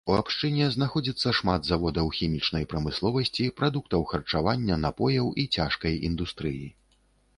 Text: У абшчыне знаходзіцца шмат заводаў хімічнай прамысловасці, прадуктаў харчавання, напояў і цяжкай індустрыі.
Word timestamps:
У 0.11 0.13
абшчыне 0.19 0.67
знаходзіцца 0.75 1.33
шмат 1.39 1.67
заводаў 1.67 2.07
хімічнай 2.19 2.65
прамысловасці, 2.71 3.47
прадуктаў 3.61 4.01
харчавання, 4.15 4.79
напояў 4.87 5.31
і 5.45 5.47
цяжкай 5.59 6.01
індустрыі. 6.11 6.65